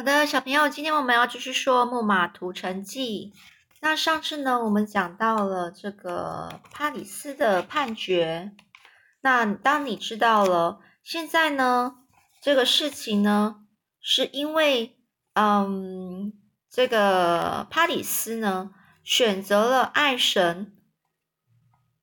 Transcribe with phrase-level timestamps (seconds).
[0.00, 3.34] 好的，小朋友，今天我们要继续说《木马屠城记》。
[3.82, 8.56] 那上次呢，我们讲到了这个帕里斯的判决。
[9.20, 11.98] 那当你知道了，现在呢，
[12.40, 13.66] 这个事情呢，
[14.00, 14.96] 是因为，
[15.34, 16.32] 嗯，
[16.70, 18.70] 这个帕里斯呢，
[19.04, 20.74] 选择了爱神。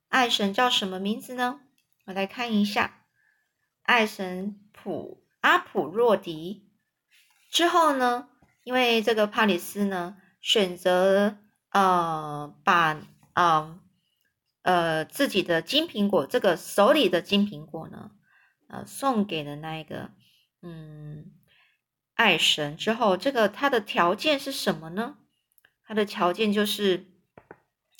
[0.09, 1.61] 爱神叫什么名字呢？
[2.05, 3.07] 我来看一下，
[3.81, 6.66] 爱神普阿普若迪。
[7.57, 8.29] 之后呢，
[8.63, 11.39] 因为这个帕里斯呢，选择
[11.71, 13.01] 呃把
[13.33, 13.79] 啊
[14.61, 18.11] 呃自己的金苹果，这个手里的金苹果呢，
[18.69, 20.11] 呃送给了那一个
[20.61, 21.31] 嗯
[22.13, 22.77] 爱神。
[22.77, 25.17] 之后，这个他的条件是什么呢？
[25.83, 27.07] 他的条件就是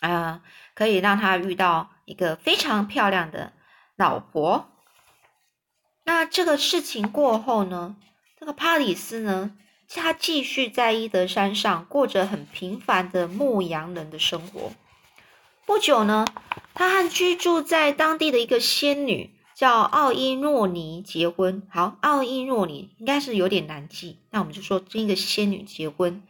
[0.01, 0.43] 啊，
[0.75, 3.53] 可以让他遇到一个非常漂亮的
[3.95, 4.69] 老婆。
[6.03, 7.95] 那这个事情过后呢？
[8.39, 9.51] 这个帕里斯呢，
[9.89, 14.71] 他继续在伊德山上过着很平凡的牧羊人的生活。
[15.65, 16.23] 不久呢，
[16.75, 21.63] 他和居住在当地的一个仙女叫奥伊诺尼结婚。
[21.67, 26.21] 好，奥伊诺尼应该是有点难记，那我们就说跟一个仙女结婚。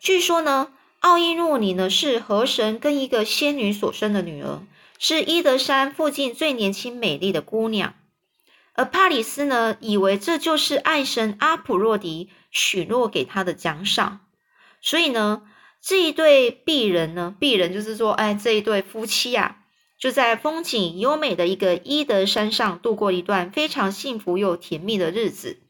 [0.00, 4.62] 据说呢，奥伊诺尼呢是河神跟一个仙女所生的女儿，
[4.98, 7.94] 是伊德山附近最年轻美丽的姑娘。
[8.74, 14.20] 而帕里斯呢，以为这就是爱神阿普洛迪许诺给他的奖赏，
[14.80, 15.42] 所以呢，
[15.80, 19.58] 这一对璧人呢，璧人就是说，哎，这一对夫妻啊，
[19.96, 25.60] 就在风景优美的一个伊德山上度过一段非常幸福又甜蜜的日子。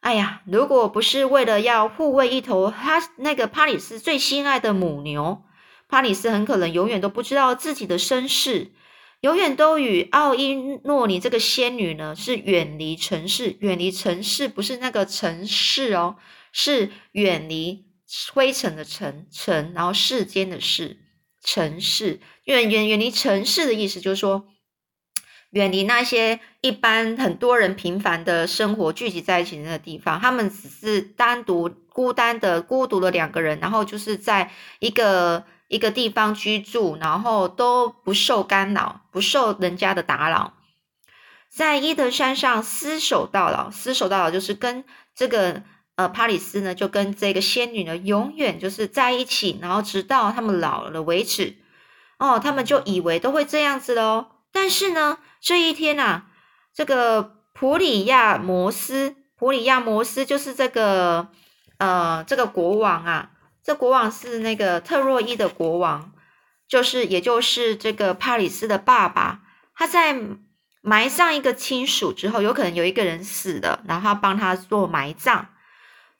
[0.00, 5.42] 哎呀，如果不是为了要护卫一头他那个帕里斯最心爱的母牛，
[5.88, 8.72] 帕里斯很可能永远都不知道自己的身世。
[9.26, 16.14] 永远都与奥伊诺尼这个仙女呢，是远离城市，远离城市不是那个城市哦，
[16.52, 17.86] 是远离
[18.32, 20.98] 灰尘的尘尘，然后世间的世
[21.42, 24.46] 城市，远远远离城市的意思就是说，
[25.50, 35.44] 远离那些一般很多人平凡的生活聚集在一起的那个地方，他们只是单独孤单的孤独的两个人，然后就是在一个。
[35.68, 40.52] 一个地方居住，然后都不受干扰，不受人家的打扰，
[41.48, 43.70] 在伊德山上厮守到老。
[43.70, 44.84] 厮守到老就是跟
[45.14, 45.62] 这个
[45.96, 51.56] 呃帕里斯呢，就跟这个仙女呢，永远就是在一起，然后直到他们老了为止。
[52.18, 54.26] 哦，他们就以为都会这样子喽。
[54.52, 56.26] 但是呢，这一天啊，
[56.72, 61.28] 这个普里亚摩斯，普里亚摩斯就是这个
[61.78, 63.32] 呃这个国王啊。
[63.66, 66.12] 这国王是那个特洛伊的国王，
[66.68, 69.42] 就是也就是这个帕里斯的爸爸。
[69.74, 70.16] 他在
[70.82, 75.48] 埋葬一个亲属之后，有可能有一个人死了，然后帮他做埋葬。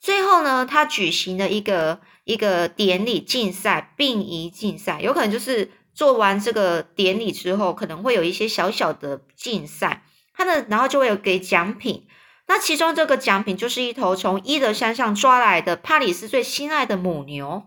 [0.01, 10.03] 最后呢，他举行了一个一个典礼竞赛，殡仪竞赛，有可能就是做完这个典礼之后，可能会有一些小小的竞赛。
[10.33, 12.05] 他的然后就会有给奖品。
[12.47, 17.63] 那其中这个奖品就是一头从伊德山上抓来的帕里斯最心爱的母牛。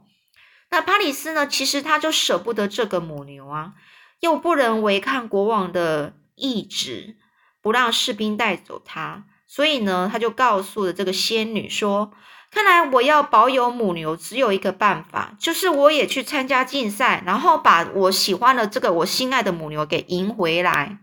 [0.71, 3.73] 那帕里斯呢，其实他就舍不得这个母牛啊，
[4.21, 7.17] 又不能违抗国王的意志，
[7.61, 12.13] 不让士兵带走它，所以呢，他就告诉了这个仙女说
[12.51, 20.99] ：“看来我要保有母牛，只有一个办法，就是我也去参加竞赛，然后把我喜欢的这个我心爱的母牛给赢回来。”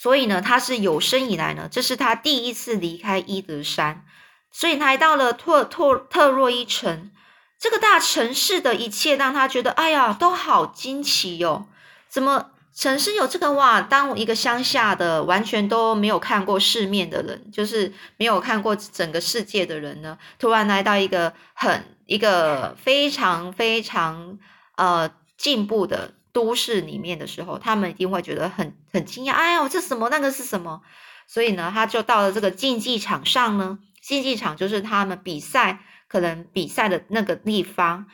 [0.00, 4.04] 所以呢，他是有生以来呢，这是他第一次离开伊德山，
[4.52, 7.10] 所以来到了特特特洛伊城
[7.58, 11.66] 这个大城市的一切，让他觉得哎呀，都好惊奇哟！
[12.08, 13.80] 怎么城市有这个哇？
[13.80, 24.38] 当一个乡下的完全都没有看过世面的人，就是没有看过整个世界的人呢，突然来到一个很一个非常非常
[24.76, 26.14] 呃进步的。
[26.38, 29.32] 都市里面的时候，他们一定会觉得很很惊讶。
[29.32, 30.08] 哎呦，这什么？
[30.08, 30.82] 那个是什么？
[31.26, 33.80] 所以呢，他就到了这个竞技场上呢。
[34.00, 38.06] 竞技场就是他们比赛可能比赛的那个地方。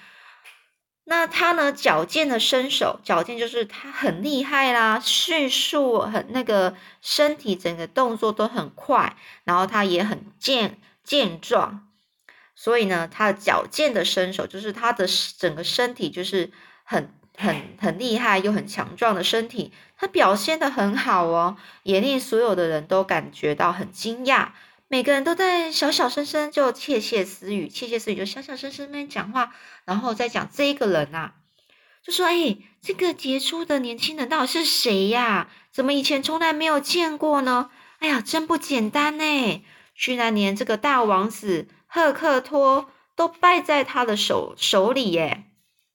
[1.04, 11.88] 那他呢，矫健的身手，矫健就是他很厉害啦，迅速很那个身体整个动作都很快，然后他也很健健壮。
[12.54, 15.06] 所以呢，他的矫健的身手就是他的
[15.36, 16.50] 整个身体就是
[16.84, 17.12] 很。
[17.36, 24.48] 很很厉害又很强壮的身体，他表现的很好哦，也令所有的人都感觉到很惊讶。
[24.88, 29.52] 每个人都在小小声声就窃窃私语，窃窃私语就小小声声那讲话，
[29.84, 31.34] 然后再讲这个人啊，
[32.02, 35.48] 就说：“哎，这个杰出的年轻人到底是谁呀？
[35.72, 37.70] 怎么以前从来没有见过呢？
[37.98, 39.64] 哎呀，真不简单呢。”
[39.96, 45.44] 居然连这个大王子赫克托都败在他的手手里耶。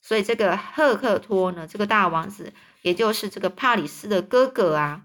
[0.02, 5.02] 所以这个赫克托呢，这个大王子，也就是这个帕里斯的哥哥啊。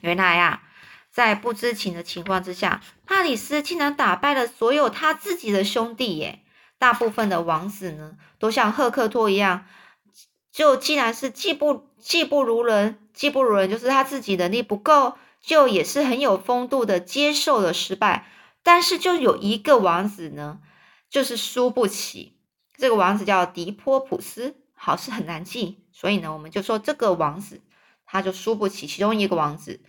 [0.00, 0.62] 原来啊，
[1.10, 6.42] 在不知情的情况之下，帕里斯竟然打败了所有他自己的兄弟耶。
[6.78, 9.66] 大部分的王子呢，都像赫克托一样，
[10.50, 18.26] 就既然是技不技不如人，技不如人，就是他自己能力不够，就也是很有风度的接受了失败。
[18.62, 20.60] 但是就有一个王子呢，
[21.10, 22.39] 就是输不起。
[22.80, 27.60] 这个王子叫迪波普斯，好是很难记，所以呢，我们就说这个王子
[28.06, 28.86] 他就输不起。
[28.86, 29.80] 其中一个王子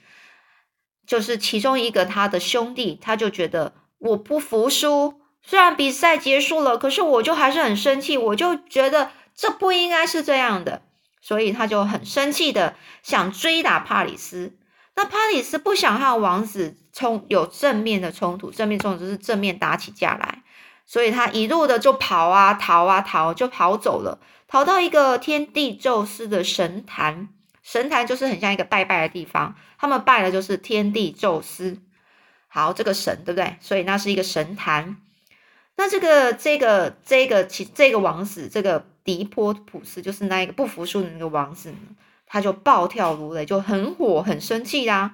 [1.08, 5.22] 就是其中一个他的兄弟，他就觉得我不服输。
[5.42, 10.84] 虽然比赛结束了，可是我就还是很生气，我就觉得这不应该是这样的，
[11.22, 14.58] 所以他就很生气的想追打帕里斯。
[14.94, 20.41] 那帕里斯不想和王子冲有正面的冲突，正面冲突就是正面打起架来。
[20.92, 27.30] 所以他一路的就跑啊逃啊逃，就跑走了，逃到一个天地宙斯的神坛。
[27.64, 31.78] 神坛就是很像一个拜拜的地方，他们拜的就是天地宙斯。
[32.50, 33.56] 好，这个神对不对？
[33.62, 34.98] 所以那是一个神坛。
[35.78, 41.74] 那这个这个这个其这个王子，这个迪波普斯就是那一个不服输的那个王子，
[42.28, 45.14] 他就暴跳如雷，就很火很生气啦。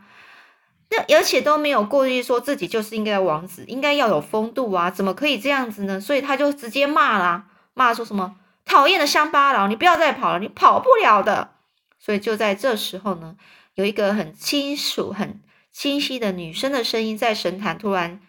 [0.89, 5.99] 那而且都没有顾虑，说自己就是应该王子，应该要有风度啊，怎么可以这样子呢？
[5.99, 11.55] 所以他就直接骂啦，骂说什么讨厌的乡巴佬，你不要再跑了，你跑不了的。
[11.99, 13.35] 所以就在这时候呢，
[13.75, 15.41] 有一个很清楚、很
[15.73, 18.21] 清晰的女生的声音在神坛突然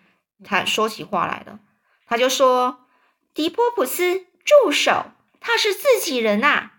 [0.43, 1.61] 他说起话来了，
[2.07, 2.81] 他就说
[3.35, 5.13] ：“迪波普斯，住手！
[5.39, 6.73] 他是自己人呐。”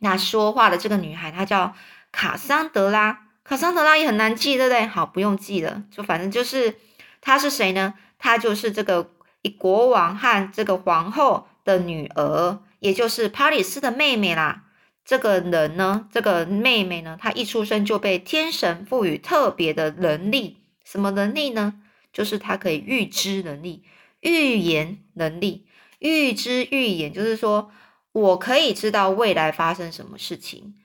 [0.00, 1.74] 那说话的这个女孩，她叫
[2.12, 3.23] 卡桑德拉。
[3.44, 4.86] 卡桑德拉也很难记，对不对？
[4.86, 6.76] 好，不用记了，就反正就是
[7.20, 7.94] 他是谁呢？
[8.18, 9.10] 他就是这个
[9.58, 14.62] 国王和这个皇后的女儿，也就是帕里斯的妹妹啦。
[15.04, 21.74] 这个人呢，这个妹妹呢，她一出生就被天神赋予特别的能力，什么能力呢？
[22.10, 23.84] 就是她可以预知能力、
[24.20, 25.66] 预言能力、
[25.98, 27.70] 预知预言，就是说
[28.12, 30.76] 我可以知道未来发生什么事情。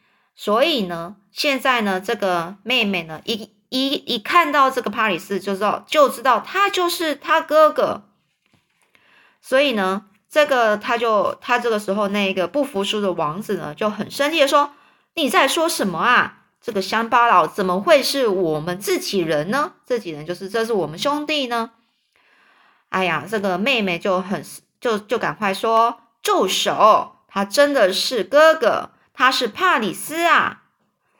[0.41, 8.03] 所以呢，现在呢，这个妹妹呢，一一一看到这个帕里斯，就知道就知道他就是他哥哥。
[9.41, 14.71] 所以呢，这个他就他这个时候那个不服输的王子呢，就很生气的说
[15.15, 16.45] ：“你在说什么啊？
[16.61, 19.73] 这个乡巴佬怎么会是我们自己人呢？
[19.83, 21.71] 自己人就是这是我们兄弟呢。”
[22.87, 24.41] 哎呀，这个妹妹就很
[24.79, 27.17] 就就赶快说：“住手！
[27.27, 30.63] 他真的是哥哥。”他是帕里斯啊，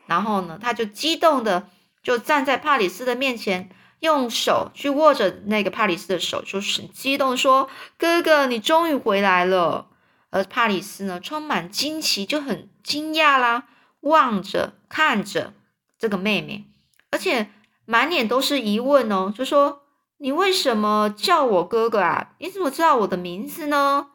[0.06, 1.68] 然后呢，他就激动的
[2.02, 3.70] 就站在帕里斯的面前，
[4.00, 7.70] 用手去握着那个帕里斯的手，就是激动说
[8.00, 9.88] ：“哥哥，你终于回来了。”
[10.32, 13.66] 而帕里斯呢，充满惊奇，就很惊讶啦，
[14.00, 15.52] 望着看着
[15.98, 16.64] 这个妹妹，
[17.12, 17.50] 而且
[17.84, 19.82] 满脸都是疑问哦，就说
[20.20, 22.30] ：“你为什么叫我哥哥啊？
[22.38, 24.08] 你怎么知道我的名字呢？”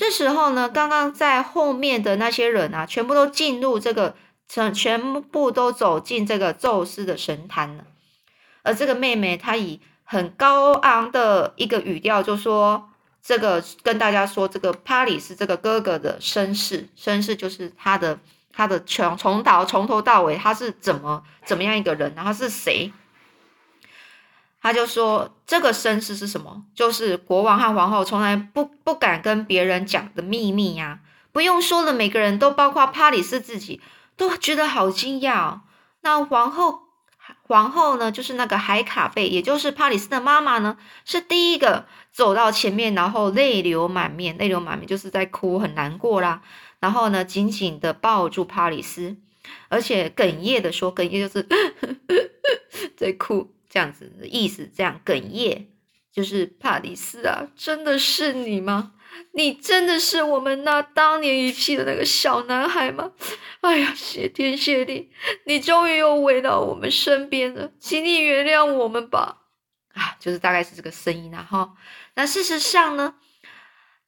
[0.00, 4.14] 这时候呢，刚刚在后面的那些人啊，全部都进入这个，
[4.48, 7.84] 全全部都走进这个宙斯的神坛了。
[8.62, 12.88] 而这个妹妹，她以很高昂的一个语调就说
[13.22, 18.18] ：“这个跟大家说，这个帕里斯这个哥哥的身世，身世就是他的
[18.54, 22.90] 他的从从头从头到尾他是怎么怎么样一个人，然后是谁。”
[24.62, 26.64] 他就说：“这个身世是什么？
[26.74, 31.00] 就是国王和皇后从来不不敢跟别人讲的秘密呀！
[31.32, 33.80] 不用说了，每个人都包括帕里斯自己
[34.16, 35.62] 都觉得好惊讶哦。
[36.02, 36.80] 那皇后，
[37.42, 38.12] 皇后呢？
[38.12, 40.76] 就是那个海卡贝，也就是帕里斯的妈妈呢，
[41.06, 46.42] 是第一个走到前面，然后泪流满面，泪流满面就是在哭，很难过啦。
[46.80, 49.16] 然后呢，紧紧的抱住帕里斯，
[49.68, 51.46] 而且哽咽的说，哽咽就是
[52.96, 55.68] 在哭。”这样子的意思，这样哽咽，
[56.12, 58.92] 就是帕里斯啊，真的是你吗？
[59.32, 63.12] 你真的是我们那当年遗弃的那个小男孩吗？
[63.60, 65.10] 哎呀，谢天谢地，
[65.46, 69.38] 你终于又回到我们身边了，请你原谅我们吧。
[69.94, 71.74] 啊，就是大概是这个声音啊，哈。
[72.14, 73.14] 那事实上呢？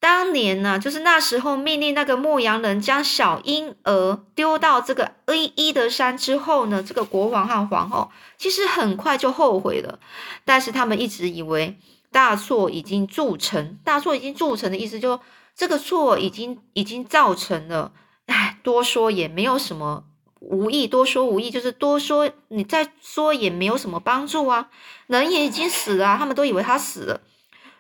[0.02, 10.00] 当年呢，就是那时候命令那个牧羊人将小婴儿丢到这个 A 伊德山之后呢，这个国王和皇后其实很快就后悔了，
[10.44, 11.78] 但是他们一直以为
[12.10, 15.20] 大错已经铸成，大错已经铸成的意思就
[15.54, 17.92] 这个错已经已经造成了，
[18.26, 20.02] 哎，多说也没有什么
[20.40, 24.68] 无益，多说无益，就是多说，你再说也没有什么帮助啊。
[25.06, 27.20] 人也已经死了，他们都以为他死了，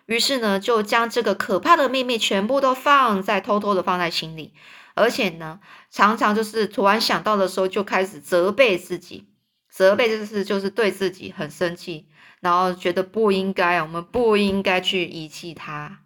[0.06, 4.52] 于是呢，就将这个可怕的秘密全部都放在偷偷的放在心里，
[4.94, 9.26] 而且呢，常常就是突然想到的时候，就开始责备自己，
[9.70, 12.06] 责备就是就是对自己很生气，
[12.40, 16.00] 然后觉得不应该，我们不应该去遗弃他。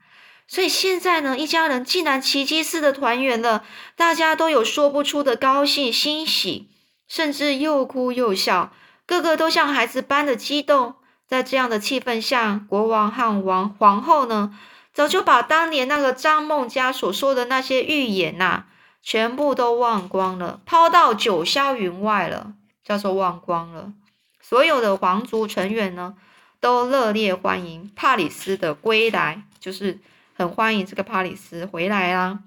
[0.47, 3.65] 所以现在呢，一家人竟然奇迹似的团圆了，
[3.97, 6.69] 大家都有说不出的高兴、欣喜，
[7.09, 8.73] 甚至又哭又笑，
[9.07, 10.97] 个个都像孩子般的激动。
[11.27, 14.57] 在这样的气氛下，国王和王皇后呢，
[14.93, 18.65] 早就把当年那个张梦家所说的那些预言呐，
[19.03, 22.55] 全部都忘光了，抛到九霄云外了，
[22.85, 23.93] 叫做忘光了。
[24.41, 26.15] 所有的皇族成员呢，
[26.61, 30.01] 都热烈欢迎帕里斯的归来，就是。
[30.39, 32.41] 很欢迎这个帕里斯回来啦，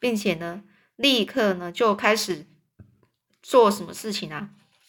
[0.00, 0.62] 并且呢，
[0.96, 2.44] 立刻呢就开始
[3.40, 4.48] 做什么事情啊？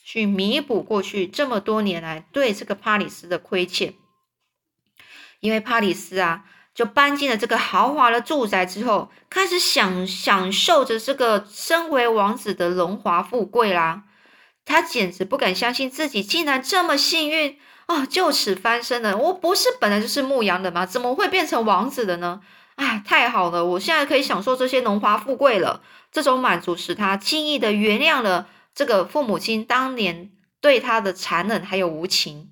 [0.09, 3.95] 去弥补过去这么多年来对这个帕里斯的亏欠。
[5.41, 14.03] 因为帕里斯啊，就搬进了这个豪华的住宅之后，开始享享受着这个身为王子的荣华富贵啦。
[14.63, 17.59] 他简直不敢相信自己竟然这么幸运。
[17.87, 19.17] 啊，就此翻身了！
[19.17, 20.85] 我不是本来就是牧羊的吗？
[20.85, 22.39] 怎么会变成王子的呢？
[22.75, 25.81] 哎，太好了，我现在可以享受这些荣华富贵了。
[26.13, 30.29] 这种满足使他轻易的原谅了这个父母亲当年
[30.61, 32.51] 对他的残忍还有无情。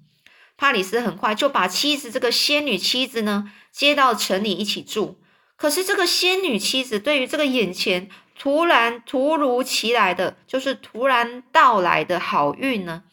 [0.58, 5.22] 帕里斯很快就把妻子这个仙女妻子呢接到城里一起住。
[5.56, 13.04] 可是这个仙女妻子对于这个眼前突然突如其来的，就是突然到来的好运呢？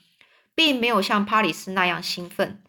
[0.54, 2.62] 并没有像帕里斯那样兴奋，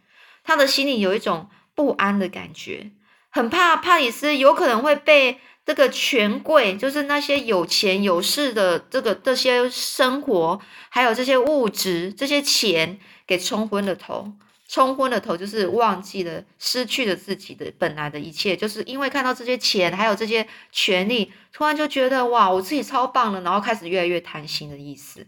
[0.44, 2.92] 他的心里有一种不安的感觉，
[3.30, 14.34] 很怕帕里斯有可能会被这个权贵，就是那些有钱有势的这个这些生活，还有这些物质、这些钱给冲昏了头。
[14.68, 25.28] 冲昏了头就是忘记了、失去了自己的本来的一切，就是因为看到这些钱还有这些权利，突然就觉得哇，我自己超棒了，然后开始越来越贪心的意思，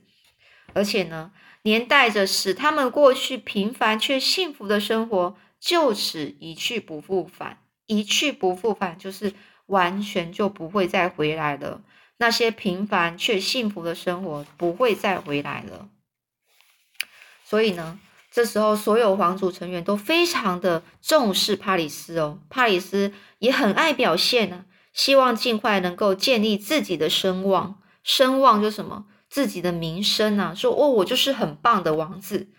[0.73, 1.31] 而且呢。
[1.61, 9.33] 连带着使他们过去平凡却幸福的生活就此一去不复返，一去不复返就是
[9.67, 11.81] 完全就不会再回来了。
[12.17, 15.89] 那些平凡却幸福的生活不会再回来了。
[17.43, 17.99] 所以呢，
[18.31, 29.05] 这时候所有皇族成员都非常的重视帕里斯哦，帕里斯也很爱表现呢，希望尽快能够建立自己的声望，声望就什么？
[29.27, 32.49] 自己的名声啊，说哦，我就是很棒的王子，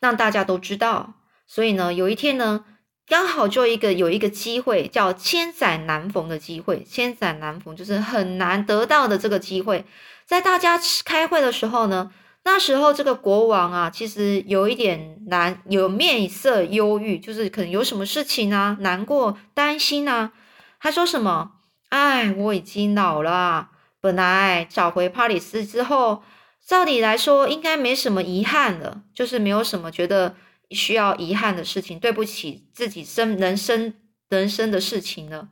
[0.00, 1.14] 让大家都知道。
[1.46, 2.64] 所以呢，有一天呢，
[3.06, 6.82] 刚好就一个有一个机会，叫千载难逢的机会。
[6.84, 9.84] 千载难逢就是很难得到的这个机会。
[10.24, 12.10] 在大家开会的时候呢，
[12.44, 20.32] 那时候这个国王啊，其实有一点难，有面色忧郁，就是可能有什么事情啊，难过、担心啊。
[20.80, 21.52] 他说什么？
[21.90, 23.68] 哎，我已经老了。
[24.00, 26.22] 本来找回帕里斯之后，
[26.66, 30.34] 照理来说应该没什么遗憾了，就是没有什么觉得
[30.70, 33.94] 需要遗憾的事情，对不起自己生人生
[34.28, 35.48] 人生的事情了，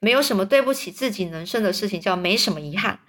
[0.00, 3.00] 没有什么对不起自己人生的事情，叫没什么遗憾。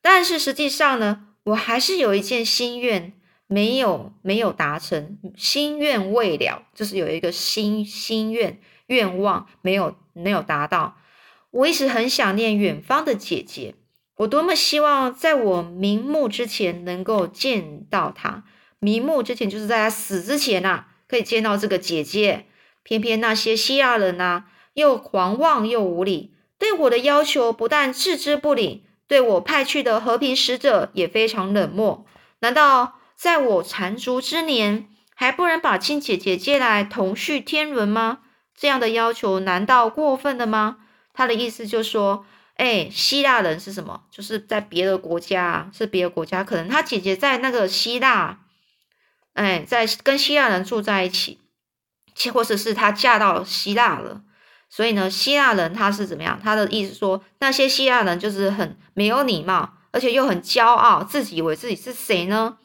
[0.00, 3.12] 但是实际上呢，我还是有一件心愿
[3.46, 10.96] 没有没有达成，心愿未了，就是有一个心心愿愿望没有没有达到。
[11.50, 13.74] 我一直很想念远方的姐姐。
[14.16, 18.44] 我多么希望在我瞑目之前能够见到她。
[18.84, 22.46] 瞑目之前就是在他死之前呐，可以见到这个姐姐。
[22.82, 32.04] 偏偏那些希腊人呐，又狂妄又无礼，对我的要求不但置之不理，对我派去的和平使者也非常冷漠。
[32.40, 38.18] 难道在我残烛之年，还不能把亲姐姐接来同续天伦吗？
[38.54, 40.76] 这样的要求难道过分了吗？
[41.14, 42.26] 他的意思就说。
[42.56, 44.02] 哎，希腊人是什么？
[44.12, 48.38] 就是在别的国家，是别的国家，可能他姐姐在那个希腊，
[49.34, 51.38] 哎，在跟希腊人住在一起，
[52.32, 54.22] 或或者是她嫁到希腊了，
[54.70, 56.40] 所以呢，希腊人他是怎么样？
[56.42, 62.58] 他的意思说，那些希腊人就是很没有礼貌，而且又很骄傲，自己以为自己是谁呢？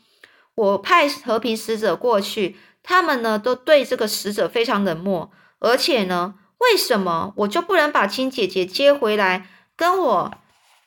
[0.56, 9.48] 我派和平使者过去，他们呢都对这个使者非常冷漠，而且呢，为什么我就不能把亲姐姐接回来？
[9.76, 10.34] 跟我，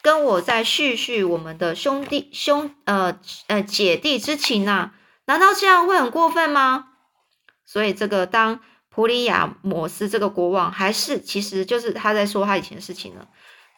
[0.03, 4.91] 跟我再叙叙我们的兄弟兄呃呃姐弟之情呢？
[5.33, 6.89] 难道这样会很过分吗？
[7.65, 8.61] 所以这个当
[8.91, 13.27] 普里亚摩斯这个国王还是其实就是他在说他以前的事情了。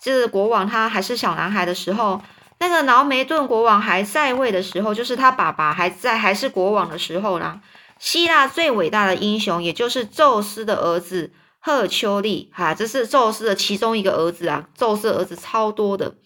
[0.02, 2.20] 这个国王他还是小男孩的时候，
[2.58, 7.60] 那个劳梅顿国王还在位的时候，就是他爸爸还在还是国王的时候啦。
[8.00, 14.68] 希腊最伟大的英雄，也就是宙斯的儿子赫丘利，哈，这是宙斯的其中一个儿子啊。
[14.76, 16.16] 宙斯儿子超多的。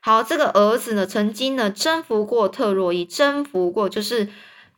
[0.00, 4.28] 好，这个儿子呢，曾经呢征服过特洛伊，征服过就是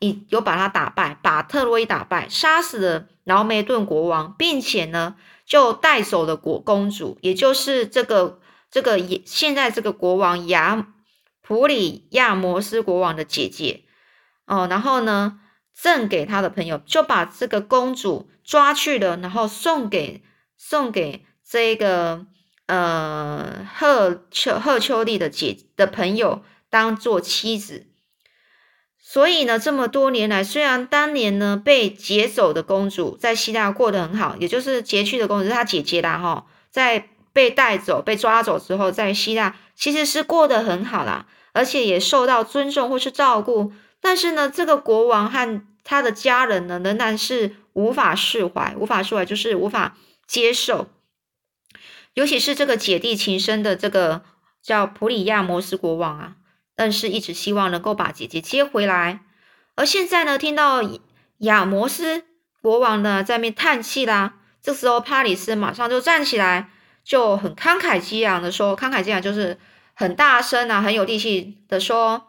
[0.01, 5.15] 以有把他打败，把特洛伊打败，杀死了劳梅顿国王，并且呢
[5.47, 8.41] 就带走了国公主，也就是这个
[8.71, 10.89] 这个现在这个国王亚
[11.41, 13.85] 普里亚摩斯国王的姐姐
[14.47, 15.39] 哦，然后呢。
[15.73, 20.23] 赠给他的朋友，就把这个公主抓去了，然后送给
[20.59, 22.27] 送给这个
[22.67, 27.87] 呃赫丘赫丘利的姐的朋友当做妻子。
[29.13, 43.73] 所以呢，这么多年来，虽然当年呢被劫走的公主在希腊过得很好，也就是劫去的公主是她姐姐啦，哈，在被带走被抓走之后，在希腊其实是过得很好啦，而且也受到尊重或是照顾。
[44.01, 49.97] 但是呢，这个国王和他的家人呢，仍然是无法释怀，无法释怀就是无法
[50.29, 50.87] 接受。
[52.15, 54.23] 尤其是这个姐弟情深的这个
[54.63, 56.37] 叫普里亚摩斯国王啊，
[56.81, 59.21] 但是一直希望能够把姐姐接回来。
[59.75, 60.81] 而现在呢，听到
[61.41, 62.25] 亚摩斯
[62.63, 66.71] 国王呢在面叹气啦，这时候帕里斯马上就站起来，
[67.05, 69.59] 就很慷慨激昂的说：“慷慨激昂就是
[69.93, 72.29] 很大声啊，很有力气的说。”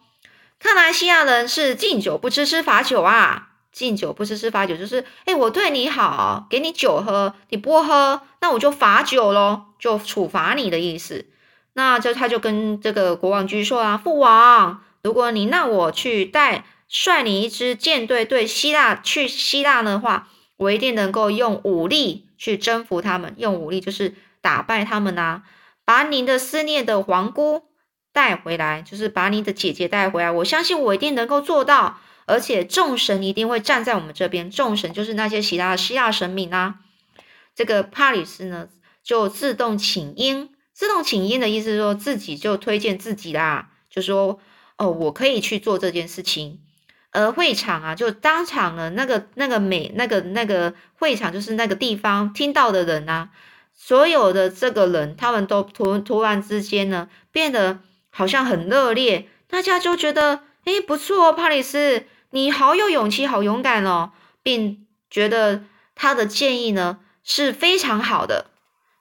[0.60, 3.52] 看来西亚人是敬酒不吃吃罚酒啊！
[3.72, 11.31] 敬酒不吃吃罚酒，就是哎，我对你好，给你酒喝，你不喝，那我就罚酒咯，就处罚你的意思。
[11.74, 25.44] 那就他就跟这个国王居说啊，父王，如果你让我去带率领一支舰队对希腊去希腊的话，我一定能够用武力去征服他们，用武力就是打败他们呐，
[25.86, 27.64] 把您的思念的皇姑。
[28.14, 30.30] 带回来，就是把你的姐姐带回来。
[30.30, 34.52] 我相信我一定能够做到，而且众神一定会站在我们这边。
[34.52, 36.76] 众神就是那些其他希腊神明啊。
[37.56, 38.68] 这个帕里斯呢，
[39.02, 40.50] 就自动请缨。
[40.82, 44.40] 自动请缨的意思是说自己就推荐自己啦，就说
[44.78, 46.60] 哦，我可以去做这件事情。
[47.12, 53.30] 而会场啊，就当场呢，那个那个美那个那个会场，就是那个地方听到的人啊，
[53.76, 57.82] 所有的这个人，他们都突突然之间呢，变得。
[58.14, 64.12] 好像很热烈，大家就觉得，哎，不错，帕里斯，你好有勇气，好勇敢哦，
[64.44, 65.64] 并觉得
[65.96, 68.51] 他的建议呢是非常好的。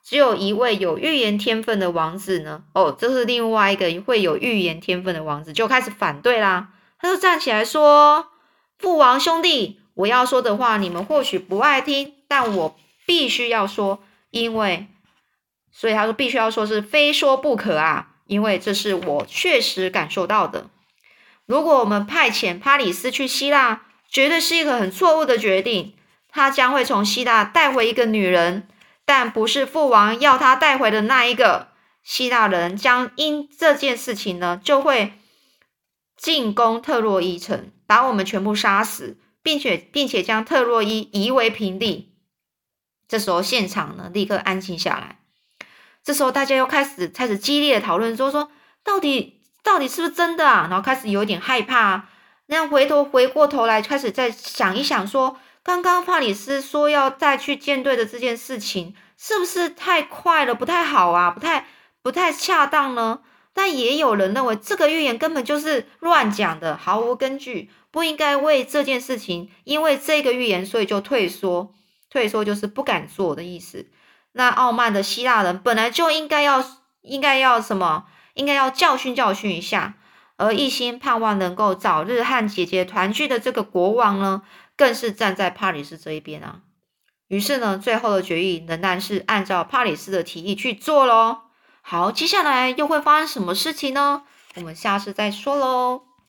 [0.03, 6.71] 只有一位有预言天分的王子呢，哦，这是另外一个会有预言天分的王子，就开始反对啦。
[6.99, 8.29] 他就站起来说
[8.79, 14.89] ：“父王兄弟，我要说的话，你们或许不爱听，但我必须要说，因为，
[15.71, 20.71] 所以他说必须要说，是非说不可啊。”因为这是我确实感受到的。
[21.47, 25.95] 如果我们派遣帕里斯去希腊，绝对是一个很错误的决定。
[26.31, 28.69] 他将会从希腊带回一个女人，
[29.13, 31.71] 但不是父王要他带回的那一个。
[32.05, 35.15] 希腊人将因这件事情呢，就会
[36.17, 42.15] 进攻特洛伊城，把我们全部杀死，并且并且将特洛伊夷为平地。
[43.09, 45.19] 这时候现场呢，立刻安静下来。
[46.05, 48.53] 这时候大家又开始开始激烈的讨论，说说
[48.85, 50.69] 到底到底是不是真的啊？
[50.71, 52.07] 然后开始有点害怕，
[52.47, 61.67] 那样回头回过头来，开始再想一想，说刚刚帕里斯说要再去舰队的这件事情，是不是太快了，不太好啊，不太
[62.03, 63.21] 不太恰当呢？
[63.53, 71.75] 但也有人认为这个预言根本就是乱讲的，毫无根据，不应该为这件事情，因为这个预言，所以就退缩，
[72.09, 73.91] 退缩就是不敢做的意思。
[74.33, 76.65] 那傲慢的希腊人本来就应该要，
[77.03, 78.07] 应该要什么？
[78.35, 79.97] 应该要教训教训一下。
[80.37, 84.41] 而一心盼望能够早日和姐姐团聚的这个国王呢，
[84.81, 86.63] 更是站在帕里斯这一边啊。
[87.29, 91.43] 于是呢，最后的决议仍然是按照帕里斯的提议去做喽。
[91.83, 94.23] 好，接下来又会发生什么事情呢？
[94.55, 96.10] 我们下次再说喽。